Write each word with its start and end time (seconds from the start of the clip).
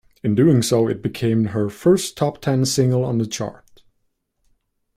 In 0.23 0.33
doing 0.33 0.63
so, 0.63 0.87
it 0.87 1.03
became 1.03 1.45
her 1.53 1.69
first 1.69 2.17
top-ten 2.17 2.65
single 2.65 3.05
on 3.05 3.19
the 3.19 3.27
chart. 3.27 3.83